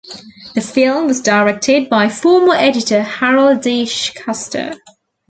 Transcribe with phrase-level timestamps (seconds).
[0.55, 3.85] The film was directed by former editor Harold D.
[3.85, 4.73] Schuster.